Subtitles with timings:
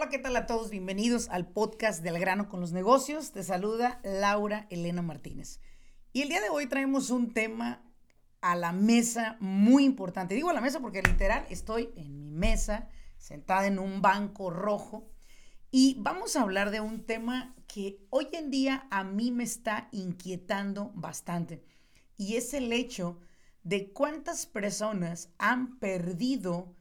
[0.00, 0.70] Hola, ¿qué tal a todos?
[0.70, 3.32] Bienvenidos al podcast del grano con los negocios.
[3.32, 5.58] Te saluda Laura Elena Martínez.
[6.12, 7.82] Y el día de hoy traemos un tema
[8.40, 10.36] a la mesa muy importante.
[10.36, 15.10] Digo a la mesa porque literal estoy en mi mesa, sentada en un banco rojo.
[15.72, 19.88] Y vamos a hablar de un tema que hoy en día a mí me está
[19.90, 21.64] inquietando bastante.
[22.16, 23.18] Y es el hecho
[23.64, 26.77] de cuántas personas han perdido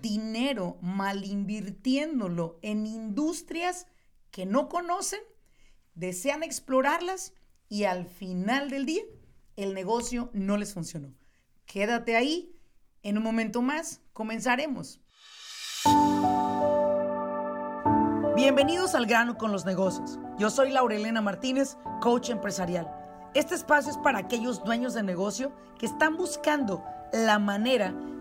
[0.00, 3.86] dinero mal invirtiéndolo en industrias
[4.30, 5.20] que no conocen,
[5.94, 7.32] desean explorarlas
[7.68, 9.02] y al final del día
[9.56, 11.14] el negocio no les funcionó.
[11.64, 12.54] Quédate ahí,
[13.02, 15.00] en un momento más comenzaremos.
[18.36, 20.18] Bienvenidos al grano con los negocios.
[20.38, 22.86] Yo soy Laurelena Martínez, coach empresarial.
[23.34, 27.94] Este espacio es para aquellos dueños de negocio que están buscando la manera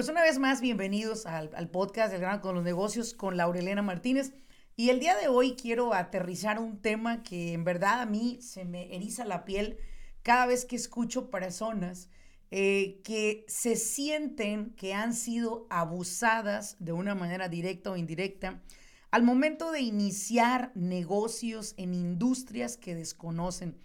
[0.00, 4.32] Pues una vez más, bienvenidos al, podcast del Gran con los Negocios con Laurelena Martínez.
[4.74, 8.64] Y el día de hoy quiero aterrizar un tema que en verdad a mí se
[8.64, 9.76] me eriza la piel
[10.22, 12.08] cada vez que escucho personas
[12.50, 18.62] eh, que se sienten que han sido abusadas de una manera directa o indirecta
[19.10, 23.76] al momento de iniciar negocios en industrias que desconocen.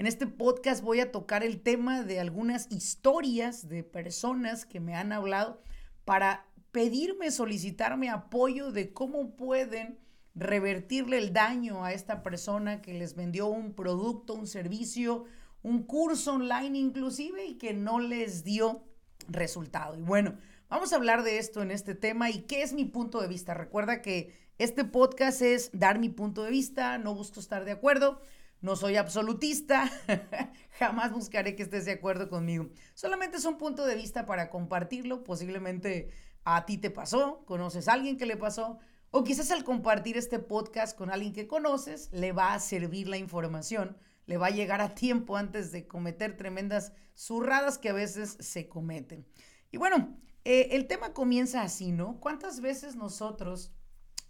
[0.00, 4.94] En este podcast voy a tocar el tema de algunas historias de personas que me
[4.94, 5.60] han hablado
[6.06, 9.98] para pedirme, solicitarme apoyo de cómo pueden
[10.34, 15.26] revertirle el daño a esta persona que les vendió un producto, un servicio,
[15.62, 18.82] un curso online inclusive y que no les dio
[19.28, 19.98] resultado.
[19.98, 20.38] Y bueno,
[20.70, 23.52] vamos a hablar de esto en este tema y qué es mi punto de vista.
[23.52, 28.22] Recuerda que este podcast es dar mi punto de vista, no busco estar de acuerdo.
[28.60, 29.90] No soy absolutista,
[30.78, 32.68] jamás buscaré que estés de acuerdo conmigo.
[32.94, 35.24] Solamente es un punto de vista para compartirlo.
[35.24, 36.10] Posiblemente
[36.44, 38.78] a ti te pasó, conoces a alguien que le pasó,
[39.10, 43.16] o quizás al compartir este podcast con alguien que conoces, le va a servir la
[43.16, 48.36] información, le va a llegar a tiempo antes de cometer tremendas zurradas que a veces
[48.40, 49.26] se cometen.
[49.72, 52.20] Y bueno, eh, el tema comienza así, ¿no?
[52.20, 53.72] ¿Cuántas veces nosotros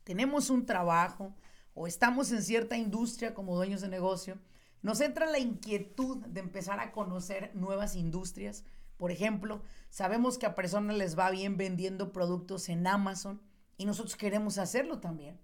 [0.04, 1.36] tenemos un trabajo?
[1.74, 4.38] O estamos en cierta industria como dueños de negocio,
[4.82, 8.64] nos entra la inquietud de empezar a conocer nuevas industrias.
[8.96, 13.42] Por ejemplo, sabemos que a personas les va bien vendiendo productos en Amazon
[13.76, 15.38] y nosotros queremos hacerlo también.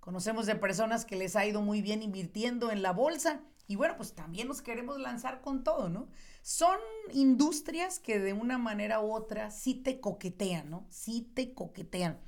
[0.00, 3.96] Conocemos de personas que les ha ido muy bien invirtiendo en la bolsa y bueno,
[3.96, 6.08] pues también nos queremos lanzar con todo, ¿no?
[6.42, 6.76] Son
[7.12, 10.86] industrias que de una manera u otra sí te coquetean, ¿no?
[10.90, 12.18] Sí te coquetean.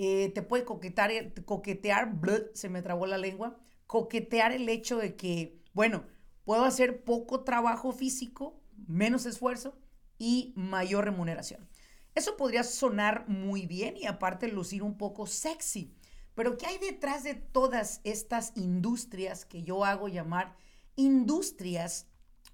[0.00, 2.12] Eh, te puede coquetear, eh, coquetear,
[2.54, 6.04] se me trabó la lengua, coquetear el hecho de que, bueno,
[6.44, 9.76] puedo hacer poco trabajo físico, menos esfuerzo
[10.16, 11.68] y mayor remuneración.
[12.14, 15.92] Eso podría sonar muy bien y aparte lucir un poco sexy,
[16.36, 20.54] pero ¿qué hay detrás de todas estas industrias que yo hago llamar
[20.94, 22.06] industrias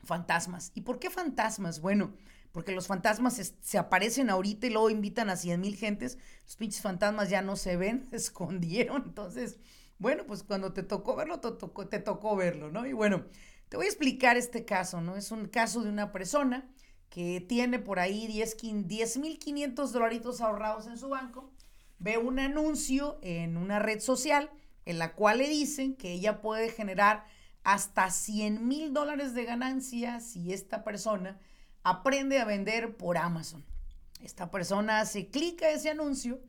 [0.03, 0.73] fantasmas?
[0.75, 1.83] ¿Y por qué fantasmas?
[1.83, 2.15] Bueno,
[2.55, 6.83] porque los fantasmas se, aparecen ahorita y luego invitan a 100 mil gentes, los pinches
[6.83, 9.59] fantasmas ya no se ven, se escondieron, entonces,
[9.99, 12.87] bueno, pues cuando te tocó verlo, te tocó, te tocó verlo, ¿no?
[12.87, 13.25] Y bueno,
[13.69, 15.17] te voy a explicar este caso, ¿no?
[15.17, 16.71] Es un caso de una persona
[17.11, 21.53] que tiene por ahí 10 mil 500 dolaritos ahorrados en su banco,
[21.99, 24.49] ve un anuncio en una red social
[24.85, 27.25] en la cual le dicen que ella puede generar
[27.65, 31.41] hasta 100 mil dólares de ganancia si esta persona
[31.85, 33.65] aprende a vender por Amazon.
[34.23, 36.41] Esta persona hace clic a ese anuncio,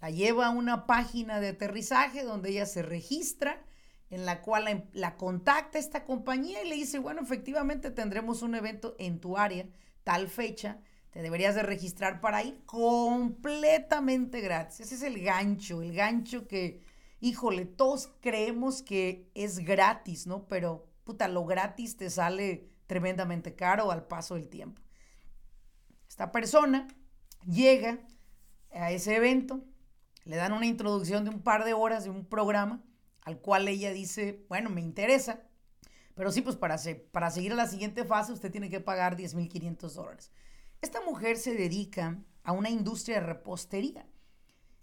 [0.00, 3.62] la lleva a una página de aterrizaje donde ella se registra,
[4.10, 8.96] en la cual la, contacta esta compañía y le dice, bueno, efectivamente tendremos un evento
[8.98, 9.66] en tu área,
[10.04, 10.78] tal fecha,
[11.10, 14.80] te deberías de registrar para ir completamente gratis.
[14.80, 16.80] Ese es el gancho, el gancho que,
[17.20, 20.46] híjole, todos creemos que es gratis, ¿no?
[20.46, 24.82] Pero, puta, lo gratis te sale tremendamente caro al paso del tiempo.
[26.08, 26.88] Esta persona
[27.46, 28.00] llega
[28.72, 29.62] a ese evento,
[30.24, 32.82] le dan una introducción de un par de horas de un programa
[33.22, 35.42] al cual ella dice, bueno, me interesa,
[36.14, 36.76] pero sí, pues para,
[37.12, 40.32] para seguir a la siguiente fase usted tiene que pagar 10.500 dólares.
[40.80, 44.06] Esta mujer se dedica a una industria de repostería.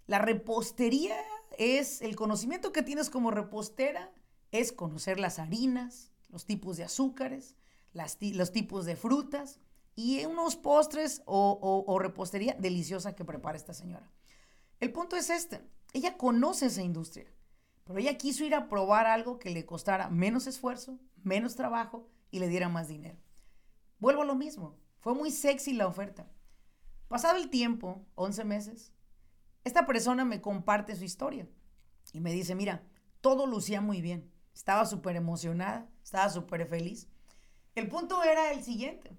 [0.06, 1.16] La repostería
[1.58, 4.12] es el conocimiento que tienes como repostera,
[4.52, 7.56] es conocer las harinas, los tipos de azúcares,
[8.34, 9.60] los tipos de frutas
[9.94, 14.10] y unos postres o, repostería deliciosa que prepara esta señora.
[14.80, 15.62] El punto es este,
[15.92, 17.26] ella conoce esa industria,
[17.84, 22.40] pero ella quiso ir a probar algo que le costara menos esfuerzo, menos trabajo y
[22.40, 23.18] le diera más dinero.
[23.98, 26.30] Vuelvo a lo mismo, fue muy sexy la oferta.
[27.08, 28.92] Pasado el tiempo, 11 meses,
[29.64, 31.48] esta persona me comparte su historia
[32.12, 32.84] y me dice, mira,
[33.20, 37.08] todo lucía muy bien, estaba súper emocionada, estaba súper feliz.
[37.76, 39.14] El punto era el siguiente,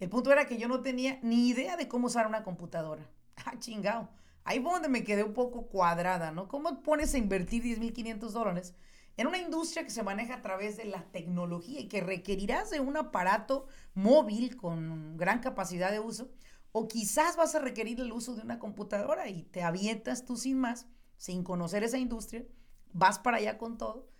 [0.00, 3.10] el punto era que yo no tenía ni idea de cómo usar una computadora.
[3.46, 4.08] Ah, chingado.
[4.44, 6.48] Ahí fue donde me quedé un poco cuadrada, ¿no?
[6.48, 8.74] ¿Cómo pones a invertir 10.500 dólares
[9.16, 12.80] en una industria que se maneja a través de la tecnología y que requerirás de
[12.80, 16.30] un aparato móvil con gran capacidad de uso?
[16.72, 20.58] O quizás vas a requerir el uso de una computadora y te avientas tú sin
[20.58, 22.44] más, sin conocer esa industria,
[22.92, 24.15] vas para allá con todo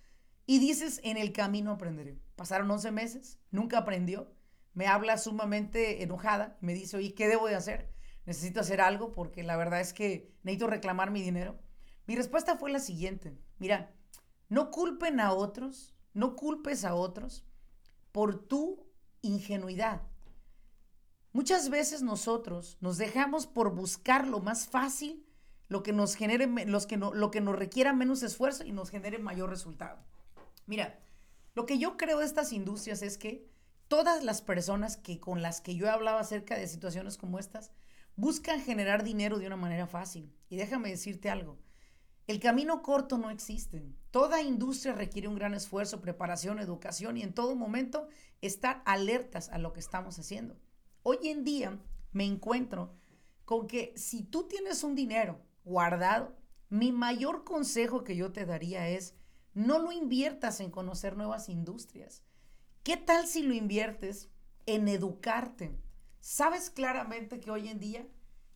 [0.46, 2.18] y dices, en el camino aprenderé.
[2.36, 4.32] Pasaron 11 meses, nunca aprendió,
[4.74, 7.92] me habla sumamente enojada, me dice, oye, ¿qué debo de hacer?
[8.24, 11.58] Necesito hacer algo porque la verdad es que necesito reclamar mi dinero.
[12.06, 13.92] Mi respuesta fue la siguiente, mira,
[14.48, 17.44] no culpen a otros, no culpes a otros
[18.12, 18.86] por tu
[19.22, 20.02] ingenuidad.
[21.32, 25.26] Muchas veces nosotros nos dejamos por buscar lo más fácil,
[25.68, 28.90] lo que nos genere, los que no, lo que nos requiera menos esfuerzo y nos
[28.90, 29.98] genere mayor resultado.
[30.66, 30.98] Mira,
[31.54, 33.48] lo que yo creo de estas industrias es que
[33.88, 37.72] todas las personas que con las que yo he hablado acerca de situaciones como estas
[38.16, 40.34] buscan generar dinero de una manera fácil.
[40.48, 41.58] Y déjame decirte algo,
[42.26, 43.86] el camino corto no existe.
[44.10, 48.08] Toda industria requiere un gran esfuerzo, preparación, educación y en todo momento
[48.40, 50.56] estar alertas a lo que estamos haciendo.
[51.02, 51.78] Hoy en día
[52.12, 52.96] me encuentro
[53.44, 56.36] con que si tú tienes un dinero guardado,
[56.68, 59.14] mi mayor consejo que yo te daría es
[59.56, 62.22] no lo inviertas en conocer nuevas industrias.
[62.82, 64.28] ¿Qué tal si lo inviertes
[64.66, 65.80] en educarte?
[66.20, 68.06] Sabes claramente que hoy en día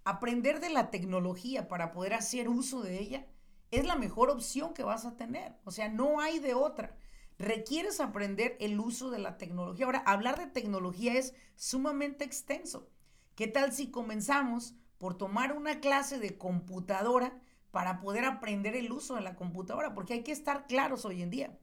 [0.05, 3.26] aprender de la tecnología para poder hacer uso de ella
[3.70, 5.56] es la mejor opción que vas a tener.
[5.64, 6.94] O sea, no hay de otra.
[7.38, 9.87] Requieres aprender el uso de la tecnología.
[9.87, 12.91] Ahora, hablar de tecnología es sumamente extenso.
[13.37, 19.14] ¿Qué tal si comenzamos por tomar una clase de computadora para poder aprender el uso
[19.14, 19.94] de la computadora?
[19.94, 21.58] Porque hay que estar claros hoy en día.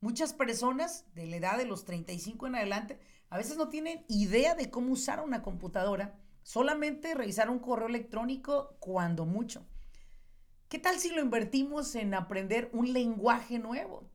[0.00, 2.98] Muchas personas de la edad de los 35 en adelante
[3.30, 8.76] a veces no tienen idea de cómo usar una computadora, solamente revisar un correo electrónico
[8.80, 9.66] cuando mucho.
[10.68, 14.10] ¿Qué tal si lo invertimos en aprender un lenguaje nuevo?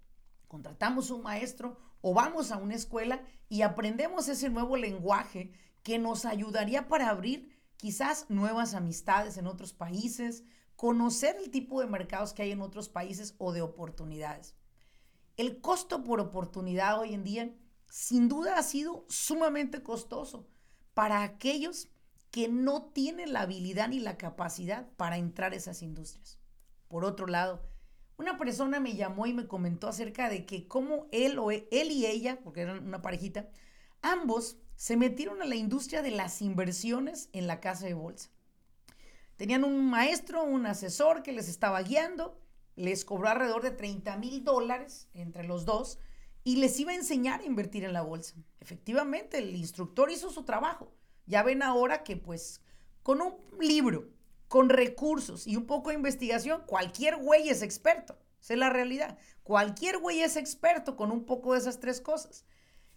[0.47, 5.51] Contratamos un maestro o vamos a una escuela y aprendemos ese nuevo lenguaje
[5.83, 10.43] que nos ayudaría para abrir quizás nuevas amistades en otros países,
[10.77, 14.55] conocer el tipo de mercados que hay en otros países o de oportunidades.
[15.35, 17.53] El costo por oportunidad hoy en día
[17.89, 20.47] sin duda ha sido sumamente costoso
[20.93, 21.89] para aquellos
[22.31, 26.39] que no tienen la habilidad ni la capacidad para entrar a esas industrias.
[26.87, 27.63] Por otro lado,
[28.17, 31.91] una persona me llamó y me comentó acerca de que como él o e, él
[31.91, 33.49] y ella, porque eran una parejita,
[34.01, 38.29] ambos se metieron a la industria de las inversiones en la casa de bolsa.
[39.37, 42.37] Tenían un maestro, un asesor que les estaba guiando
[42.77, 45.99] les cobró alrededor de 30 mil dólares entre los dos
[46.43, 48.35] y les iba a enseñar a invertir en la bolsa.
[48.59, 50.93] Efectivamente, el instructor hizo su trabajo.
[51.25, 52.61] Ya ven ahora que pues
[53.03, 54.07] con un libro,
[54.47, 58.17] con recursos y un poco de investigación, cualquier güey es experto.
[58.39, 59.17] Esa es la realidad.
[59.41, 62.45] Cualquier güey es experto con un poco de esas tres cosas.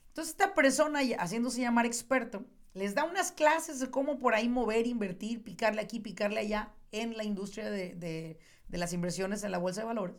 [0.09, 4.87] Entonces esta persona, haciéndose llamar experto, les da unas clases de cómo por ahí mover,
[4.87, 9.87] invertir, picarle aquí, picarle allá en la industria de, las inversiones en la bolsa de
[9.87, 10.17] valores.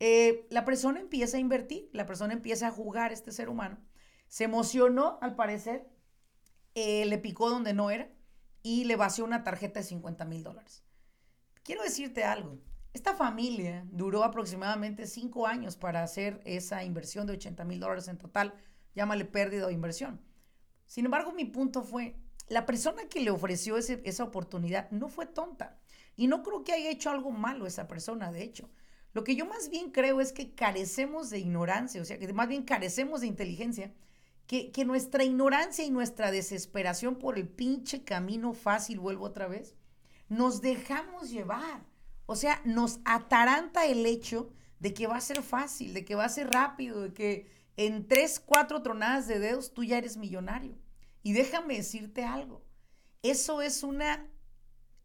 [0.00, 3.78] Eh, la persona empieza a invertir, la persona empieza a jugar este ser humano.
[4.28, 5.88] Se emocionó, al parecer,
[6.74, 8.10] eh, le picó donde no era
[8.62, 10.84] y le vació una tarjeta de 50 mil dólares.
[11.62, 12.58] Quiero decirte algo.
[12.92, 18.18] Esta familia duró aproximadamente cinco años para hacer esa inversión de 80 mil dólares en
[18.18, 18.54] total.
[18.94, 20.20] Llámale pérdida o inversión.
[20.88, 22.16] Sin embargo, mi punto fue,
[22.48, 25.78] la persona que le ofreció esa oportunidad no fue tonta.
[26.16, 28.68] Y no creo que haya hecho algo malo esa persona, de hecho.
[29.12, 32.48] Lo que yo más bien creo es que carecemos de ignorancia, o sea, que más
[32.48, 33.92] bien carecemos de inteligencia,
[34.46, 39.74] que, que nuestra ignorancia y nuestra desesperación por el pinche camino fácil, vuelvo otra vez,
[40.28, 41.84] nos dejamos llevar.
[42.26, 46.24] O sea, nos ataranta el hecho de que va a ser fácil, de que va
[46.24, 50.76] a ser rápido, de que en tres, cuatro tronadas de dedos tú ya eres millonario.
[51.22, 52.64] Y déjame decirte algo,
[53.22, 54.28] eso es una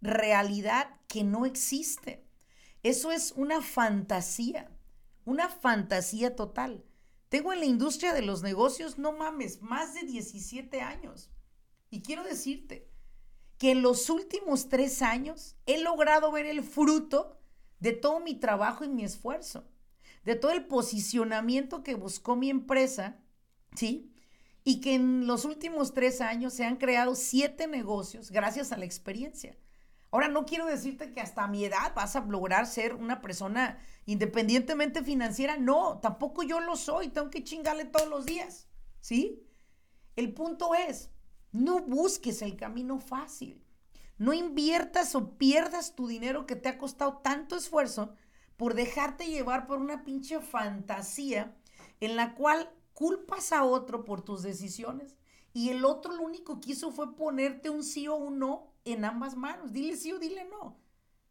[0.01, 2.25] realidad que no existe.
[2.81, 4.71] Eso es una fantasía,
[5.23, 6.83] una fantasía total.
[7.29, 11.29] Tengo en la industria de los negocios, no mames, más de 17 años.
[11.91, 12.89] Y quiero decirte
[13.59, 17.39] que en los últimos tres años he logrado ver el fruto
[17.79, 19.67] de todo mi trabajo y mi esfuerzo,
[20.23, 23.19] de todo el posicionamiento que buscó mi empresa,
[23.75, 24.13] ¿sí?
[24.63, 28.85] Y que en los últimos tres años se han creado siete negocios gracias a la
[28.85, 29.57] experiencia.
[30.13, 35.03] Ahora, no quiero decirte que hasta mi edad vas a lograr ser una persona independientemente
[35.03, 35.57] financiera.
[35.57, 37.09] No, tampoco yo lo soy.
[37.09, 38.67] Tengo que chingarle todos los días.
[39.01, 39.43] ¿Sí?
[40.15, 41.09] El punto es,
[41.51, 43.65] no busques el camino fácil.
[44.19, 48.13] No inviertas o pierdas tu dinero que te ha costado tanto esfuerzo
[48.57, 51.55] por dejarte llevar por una pinche fantasía
[51.99, 55.15] en la cual culpas a otro por tus decisiones
[55.53, 59.05] y el otro lo único que hizo fue ponerte un sí o un no en
[59.05, 59.71] ambas manos.
[59.71, 60.79] Dile sí o dile no.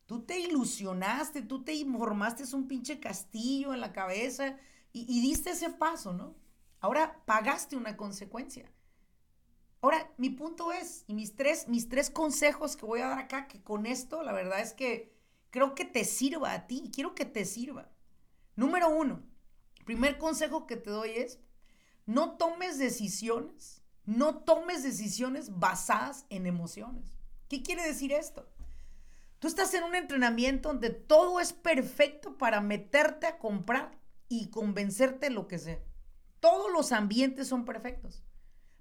[0.06, 4.56] Tú te ilusionaste, tú te informaste, es un pinche castillo en la cabeza
[4.92, 6.36] y, diste ese paso, ¿no?
[6.80, 8.70] Ahora pagaste una consecuencia.
[9.80, 13.48] Ahora, mi punto es, y mis tres, mis tres consejos que voy a dar acá,
[13.48, 15.11] que con esto, la verdad es que
[15.52, 17.88] creo que te sirva a ti, quiero que te sirva.
[18.56, 19.22] Número uno,
[19.84, 21.38] primer consejo que te doy es,
[22.06, 27.18] no tomes decisiones, no tomes decisiones basadas en emociones.
[27.48, 28.48] ¿Qué quiere decir esto?
[29.38, 35.26] Tú estás en un entrenamiento donde todo es perfecto para meterte a comprar y convencerte
[35.26, 35.80] de lo que sea.
[36.40, 38.24] Todos los ambientes son perfectos.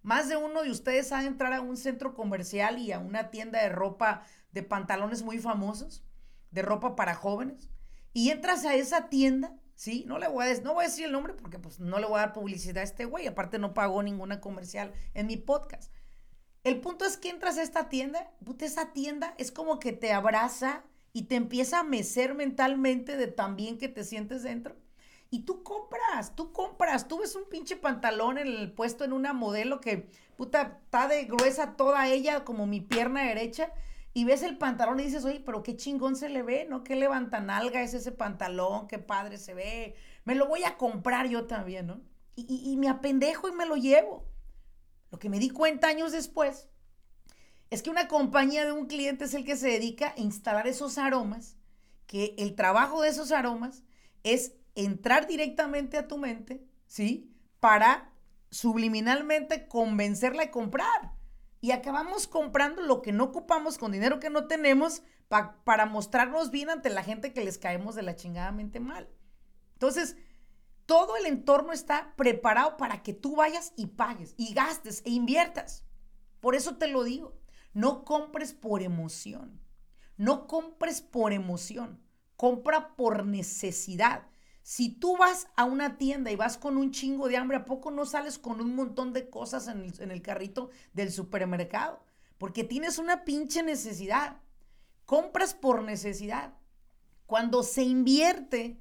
[0.03, 3.29] Más de uno de ustedes ha de entrar a un centro comercial y a una
[3.29, 6.03] tienda de ropa de pantalones muy famosos,
[6.51, 7.69] de ropa para jóvenes,
[8.13, 10.03] y entras a esa tienda, ¿sí?
[10.07, 12.17] No le voy a, no voy a decir el nombre porque pues no le voy
[12.17, 15.91] a dar publicidad a este güey, aparte no pagó ninguna comercial en mi podcast.
[16.63, 20.13] El punto es que entras a esta tienda, puta, esa tienda es como que te
[20.13, 24.75] abraza y te empieza a mecer mentalmente de tan bien que te sientes dentro.
[25.29, 29.33] Y tú compras, tú compras, tú ves un pinche pantalón en el puesto en una
[29.33, 33.71] modelo que, puta, está de gruesa toda ella como mi pierna derecha.
[34.13, 36.83] Y ves el pantalón y dices, oye, pero qué chingón se le ve, ¿no?
[36.83, 39.95] Qué levantanalga es ese pantalón, qué padre se ve.
[40.25, 42.01] Me lo voy a comprar yo también, ¿no?
[42.35, 44.27] Y, y, y me apendejo y me lo llevo.
[45.11, 46.69] Lo que me di cuenta años después
[47.69, 50.97] es que una compañía de un cliente es el que se dedica a instalar esos
[50.97, 51.57] aromas,
[52.05, 53.83] que el trabajo de esos aromas
[54.23, 57.33] es entrar directamente a tu mente, ¿sí?
[57.61, 58.11] Para
[58.49, 61.13] subliminalmente convencerla de comprar.
[61.61, 66.69] Y acabamos comprando lo que no ocupamos con dinero que no tenemos para mostrarnos bien
[66.69, 69.07] ante la gente que les caemos de la chingadamente mal.
[69.73, 70.17] Entonces,
[70.87, 75.85] todo el entorno está preparado para que tú vayas y pagues y gastes e inviertas.
[76.39, 77.39] Por eso te lo digo,
[77.73, 79.61] no compres por emoción.
[80.17, 82.03] No compres por emoción.
[82.35, 84.27] Compra por necesidad.
[84.63, 87.91] Si tú vas a una tienda y vas con un chingo de hambre, ¿a poco
[87.91, 92.03] no sales con un montón de cosas en el, carrito del supermercado?
[92.37, 94.37] Porque tienes una pinche necesidad.
[95.05, 96.53] Compras por necesidad.
[97.25, 98.79] Cuando se invierte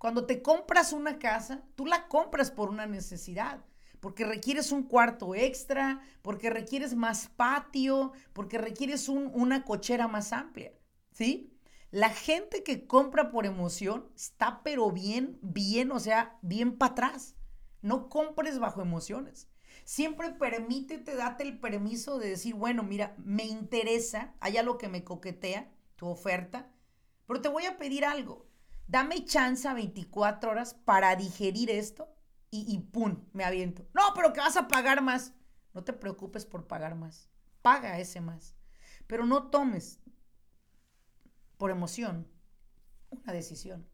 [0.00, 3.62] cuando te compras una casa, tú la compras por una necesidad,
[4.00, 10.72] porque requieres un cuarto extra, porque requieres más patio, porque requieres una cochera más amplia,
[11.12, 11.49] ¿sí?
[11.90, 17.34] La gente que compra por emoción está pero bien, bien, o sea, bien para atrás.
[17.82, 19.48] No compres bajo emociones.
[19.84, 25.02] Siempre permítete, date el permiso de decir, bueno, mira, me interesa, hay algo que me
[25.02, 26.70] coquetea, tu oferta,
[27.26, 28.50] pero te voy a pedir algo
[28.90, 32.08] dame chance a 24 horas para digerir esto
[32.50, 33.86] y, y pum, me aviento.
[33.94, 35.32] No, pero que vas a pagar más.
[35.72, 37.28] No te preocupes por pagar más.
[37.62, 38.56] Paga ese más.
[39.06, 40.00] Pero no tomes
[41.60, 42.26] por emoción
[43.10, 43.86] una decisión.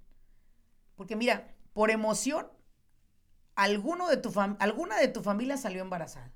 [0.95, 2.47] Porque mira, por emoción,
[3.57, 6.33] de tu alguna de tu familia salió embarazada.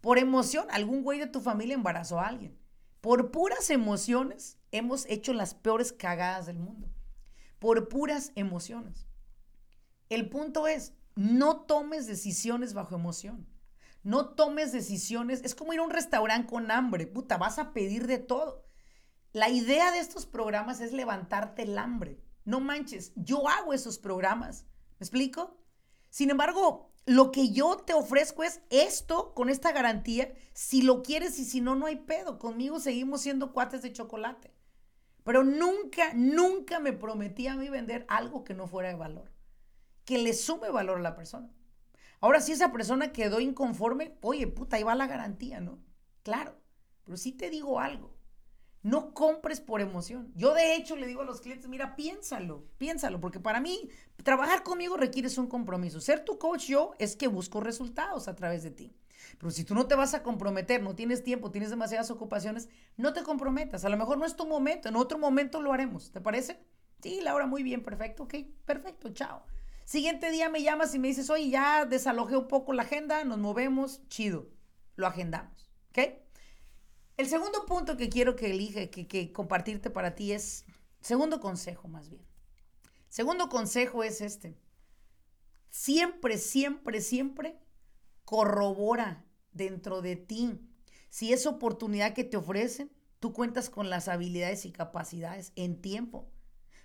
[0.00, 2.58] Por emoción, algún güey de tu familia embarazó a alguien.
[3.00, 6.88] Por puras emociones, hemos hecho las peores cagadas del mundo
[7.58, 9.06] por puras emociones.
[10.08, 13.46] El punto es, no tomes decisiones bajo emoción.
[14.02, 18.06] No tomes decisiones, es como ir a un restaurante con hambre, puta, vas a pedir
[18.06, 18.65] de todo.
[19.36, 22.18] La idea de estos programas es levantarte el hambre.
[22.46, 24.64] No manches, yo hago esos programas.
[24.98, 25.58] ¿Me explico?
[26.08, 30.32] Sin embargo, lo que yo te ofrezco es esto con esta garantía.
[30.54, 32.38] Si lo quieres y si no, no hay pedo.
[32.38, 34.54] Conmigo seguimos siendo cuates de chocolate.
[35.22, 39.30] Pero nunca, nunca me prometí a mí vender algo que no fuera de valor,
[40.06, 41.52] que le sume valor a la persona.
[42.22, 45.78] Ahora, si esa persona quedó inconforme, oye, puta, ahí va la garantía, ¿no?
[46.22, 46.58] Claro,
[47.04, 48.15] pero sí te digo algo.
[48.86, 50.30] No compres por emoción.
[50.36, 53.88] Yo de hecho le digo a los clientes, mira, piénsalo, piénsalo, porque para mí
[54.22, 56.00] trabajar conmigo requiere un compromiso.
[56.00, 58.94] Ser tu coach yo es que busco resultados a través de ti.
[59.38, 63.12] Pero si tú no te vas a comprometer, no tienes tiempo, tienes demasiadas ocupaciones, no
[63.12, 63.84] te comprometas.
[63.84, 66.12] A lo mejor no es tu momento, en otro momento lo haremos.
[66.12, 66.60] ¿Te parece?
[67.02, 69.42] Sí, Laura, muy bien, perfecto, ok, perfecto, chao.
[69.84, 73.38] Siguiente día me llamas y me dices, oye, ya desalojé un poco la agenda, nos
[73.38, 74.46] movemos, chido,
[74.94, 76.25] lo agendamos, ¿ok?
[77.16, 80.66] El segundo punto que quiero que elige, que, compartirte para ti es,
[81.00, 82.22] segundo consejo más bien.
[83.08, 84.58] Segundo consejo es este.
[85.70, 87.58] Siempre, siempre, siempre
[88.24, 90.60] corrobora dentro de ti
[91.08, 96.28] si esa oportunidad que te ofrecen, tú cuentas con las habilidades y capacidades en tiempo,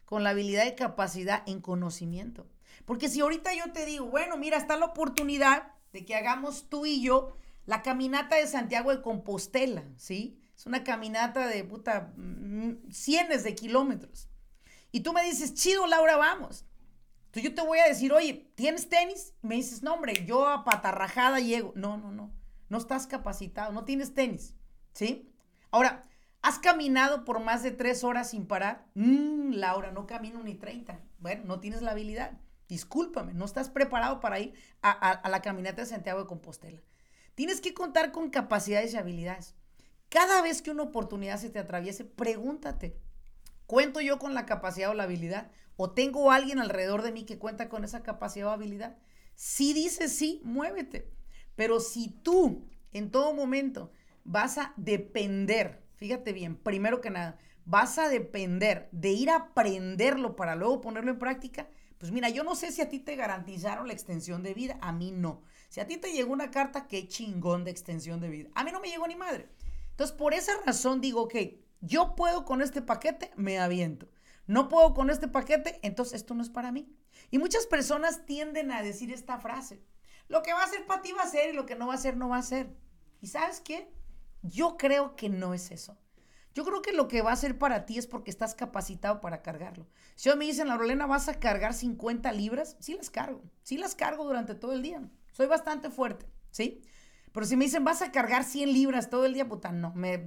[0.06, 2.48] con la habilidad y capacidad en conocimiento.
[2.86, 6.86] Porque si ahorita yo te digo, bueno, mira, está la oportunidad de que hagamos tú
[6.86, 10.39] y yo la caminata de Santiago de Compostela, ¿sí?
[10.56, 14.30] Es una caminata de puta mm, cientos de kilómetros.
[14.91, 16.65] Y tú me dices, chido, Laura, vamos.
[17.27, 19.34] Entonces yo te voy a decir, oye, ¿tienes tenis?
[19.41, 21.72] Me dices, no, hombre, yo a patarrajada llego.
[21.75, 22.32] No, no, no.
[22.70, 24.53] No estás capacitado, no tienes tenis.
[24.94, 25.34] ¿Sí?
[25.72, 26.03] Ahora,
[26.41, 28.86] ¿has caminado por más de tres horas sin parar?
[28.96, 31.00] Mmm, Laura, no camino ni 30.
[31.20, 32.34] Bueno, no tienes la habilidad.
[32.68, 36.82] Discúlpame, no estás preparado para ir a la caminata de Santiago de Compostela.
[37.36, 39.56] Tienes que contar con capacidades y habilidades.
[40.10, 42.98] Cada vez que una oportunidad se te atraviese, pregúntate,
[43.66, 45.52] ¿cuento yo con la capacidad o la habilidad?
[45.78, 48.98] ¿O tengo alguien alrededor de mí que cuenta con esa capacidad o habilidad?
[49.36, 51.10] Si dices sí, muévete.
[51.56, 53.92] Pero si tú en todo momento
[54.24, 60.36] vas a depender, fíjate bien, primero que nada, vas a depender de ir a aprenderlo
[60.36, 61.70] para luego ponerlo en práctica,
[62.01, 64.91] pues mira, yo no sé si a ti te garantizaron la extensión de vida, a
[64.91, 65.43] mí no.
[65.70, 68.50] Si a ti te llegó una carta, qué chingón de extensión de vida.
[68.55, 69.50] A mí no me llegó ni madre.
[69.91, 74.10] Entonces, por esa razón digo, que yo puedo con este paquete, me aviento.
[74.48, 76.91] No puedo con este paquete, entonces esto no es para mí.
[77.29, 79.84] Y muchas personas tienden a decir esta frase.
[80.27, 81.93] Lo que va a ser para ti va a ser y lo que no va
[81.93, 82.75] a ser no va a ser.
[83.21, 83.93] ¿Y sabes qué?
[84.41, 85.99] Yo creo que no es eso.
[86.54, 89.42] Yo creo que lo que va a ser para ti es porque estás capacitado para
[89.42, 89.88] cargarlo.
[90.16, 92.76] Si hoy me dicen, Laurelena, ¿vas a cargar 50 libras?
[92.80, 93.42] Sí las cargo.
[93.64, 95.02] Sí las cargo durante todo el día.
[95.32, 96.84] Soy bastante fuerte, ¿sí?
[97.32, 100.18] Pero si me dicen, vas a cargar 100 libras todo el día, puta, no, me,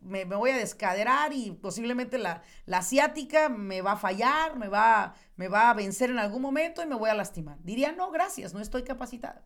[0.00, 5.14] me, voy a descaderar y posiblemente la, la, asiática me va a fallar, me va,
[5.34, 7.58] me va a vencer en algún momento y me voy a lastimar.
[7.64, 9.44] Diría, no, gracias, no estoy capacitada.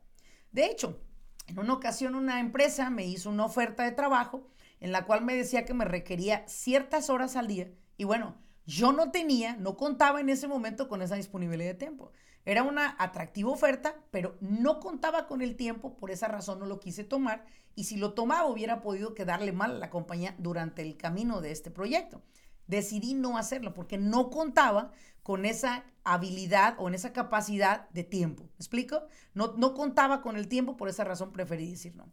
[0.53, 1.01] De hecho,
[1.47, 4.47] en una ocasión una empresa me hizo una oferta de trabajo
[4.81, 8.93] en la cual me decía que me requería ciertas horas al día y bueno, yo
[8.93, 12.13] no tenía, no contaba en ese momento con esa disponibilidad de tiempo.
[12.45, 16.81] Era una atractiva oferta, pero no contaba con el tiempo, por esa razón no lo
[16.81, 20.97] quise tomar y si lo tomaba hubiera podido quedarle mal a la compañía durante el
[20.97, 22.23] camino de este proyecto.
[22.67, 28.45] Decidí no hacerlo porque no contaba con esa habilidad o en esa capacidad de tiempo.
[28.45, 29.03] ¿Me explico?
[29.35, 32.11] No, no contaba con el tiempo, por esa razón preferí decir no.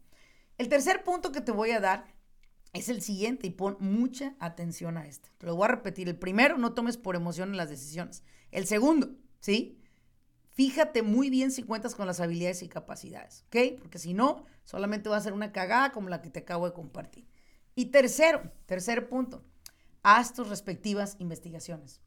[0.58, 2.04] El tercer punto que te voy a dar
[2.72, 5.30] es el siguiente y pon mucha atención a esto.
[5.38, 6.08] Te lo voy a repetir.
[6.08, 8.22] El primero, no tomes por emoción las decisiones.
[8.50, 9.80] El segundo, ¿sí?
[10.52, 13.78] Fíjate muy bien si cuentas con las habilidades y capacidades, ¿ok?
[13.78, 16.74] Porque si no, solamente va a ser una cagada como la que te acabo de
[16.74, 17.28] compartir.
[17.74, 19.44] Y tercero, tercer punto,
[20.02, 22.00] haz tus respectivas investigaciones.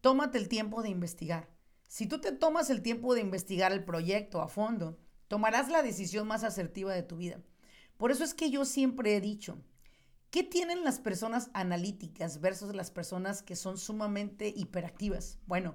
[0.00, 1.50] Tómate el tiempo de investigar.
[1.88, 6.28] Si tú te tomas el tiempo de investigar el proyecto a fondo, tomarás la decisión
[6.28, 7.40] más asertiva de tu vida.
[7.96, 9.58] Por eso es que yo siempre he dicho,
[10.30, 15.38] ¿qué tienen las personas analíticas versus las personas que son sumamente hiperactivas?
[15.46, 15.74] Bueno,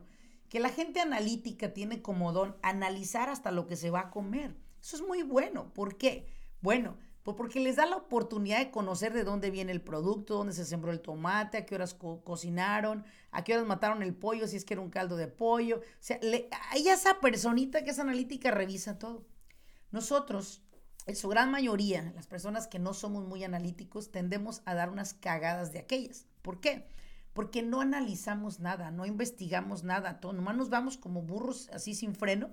[0.49, 4.55] que la gente analítica tiene como don analizar hasta lo que se va a comer.
[4.81, 5.73] Eso es muy bueno.
[5.73, 6.27] ¿Por qué?
[6.61, 10.53] Bueno, pues porque les da la oportunidad de conocer de dónde viene el producto, dónde
[10.53, 14.57] se sembró el tomate, a qué horas cocinaron, a qué horas mataron el pollo, si
[14.57, 15.77] es que era un caldo de pollo.
[15.77, 16.19] O sea,
[16.71, 19.25] hay esa personita que es analítica revisa todo.
[19.91, 20.61] Nosotros,
[21.05, 25.13] en su gran mayoría, las personas que no somos muy analíticos, tendemos a dar unas
[25.13, 26.27] cagadas de aquellas.
[26.41, 26.87] ¿Por qué?
[27.33, 32.15] porque no analizamos nada, no investigamos nada, todo, nomás nos vamos como burros así sin
[32.15, 32.51] freno,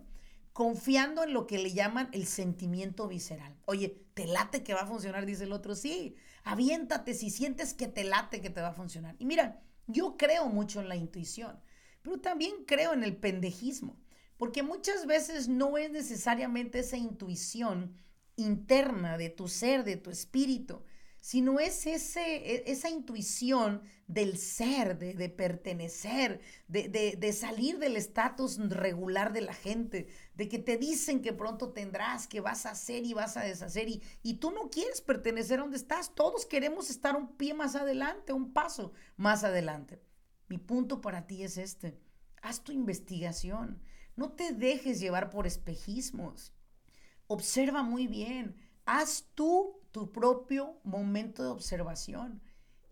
[0.53, 3.55] confiando en lo que le llaman el sentimiento visceral.
[3.67, 5.27] Oye, ¿te late que va a funcionar?
[5.27, 9.15] Dice el otro, sí, aviéntate si sientes que te late que te va a funcionar.
[9.19, 11.61] Y mira, yo creo mucho en la intuición,
[12.03, 13.97] pero también creo en el pendejismo,
[14.39, 17.95] porque muchas veces no es necesariamente esa intuición
[18.41, 20.83] interna de tu ser, de tu espíritu,
[21.21, 28.59] sino es ese, e, esa intuición del ser, de, pertenecer, de, de, salir del estatus
[28.71, 33.05] regular de la gente, de que te dicen que pronto tendrás, que vas a hacer
[33.05, 36.91] y vas a deshacer, y, y tú no quieres pertenecer a donde estás, todos queremos
[36.91, 40.03] estar un pie más adelante, un paso más adelante.
[40.49, 42.01] Mi punto para ti es este,
[42.43, 43.81] haz tu investigación,
[44.17, 46.53] no te dejes llevar por espejismos,
[47.31, 52.43] observa muy bien, haz tú tu propio momento de observación.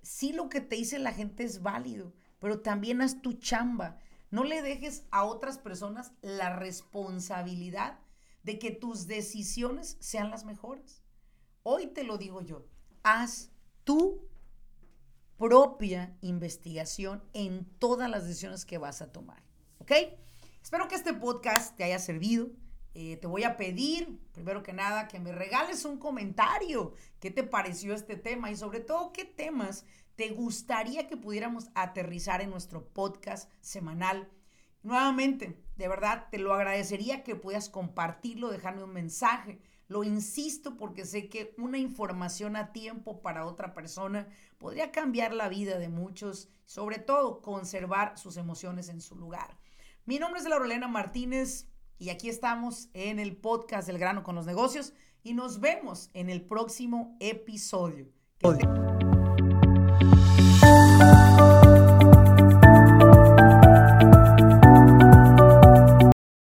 [0.03, 3.99] Sí lo que te dice la gente es válido, pero también haz tu chamba.
[4.31, 7.99] No le dejes a otras personas la responsabilidad
[8.45, 11.03] de que tus decisiones sean las mejores.
[11.65, 12.65] Hoy te lo digo yo,
[13.03, 13.51] haz
[13.83, 14.29] tu
[15.37, 19.43] propia investigación en todas las decisiones que vas a tomar.
[19.79, 19.91] ¿Ok?
[20.63, 22.51] Espero que este podcast te haya servido
[22.95, 26.95] eh, te voy a pedir, primero que nada, que me regales un comentario.
[27.21, 28.51] ¿Qué te pareció este tema?
[28.51, 29.85] Y sobre todo, ¿qué temas
[30.17, 34.29] te gustaría que pudiéramos aterrizar en nuestro podcast semanal?
[34.83, 39.61] Nuevamente, de verdad, te lo agradecería que puedas compartirlo, dejarme un mensaje.
[39.89, 45.49] Lo insisto porque sé que una información a tiempo para otra persona podría cambiar la
[45.49, 49.59] vida de muchos, sobre todo conservar sus emociones en su lugar.
[50.05, 51.69] Mi nombre es Laurelena Martínez.
[51.99, 54.93] Y aquí estamos en el podcast del grano con los negocios
[55.25, 58.07] y nos vemos en el próximo episodio.